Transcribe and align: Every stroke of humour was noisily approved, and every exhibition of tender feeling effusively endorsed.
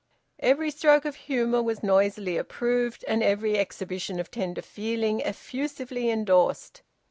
Every 0.39 0.71
stroke 0.71 1.05
of 1.05 1.15
humour 1.15 1.61
was 1.61 1.83
noisily 1.83 2.35
approved, 2.35 3.05
and 3.07 3.21
every 3.21 3.59
exhibition 3.59 4.19
of 4.19 4.31
tender 4.31 4.63
feeling 4.63 5.19
effusively 5.21 6.09
endorsed. 6.09 6.81